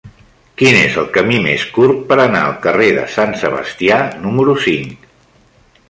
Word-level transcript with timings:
Quin 0.61 0.77
és 0.77 0.95
el 1.01 1.09
camí 1.17 1.41
més 1.43 1.65
curt 1.75 2.01
per 2.13 2.17
anar 2.25 2.41
al 2.47 2.57
carrer 2.65 2.89
de 2.97 3.05
Sant 3.17 3.39
Sebastià 3.45 4.01
número 4.27 4.61
cinc? 4.69 5.07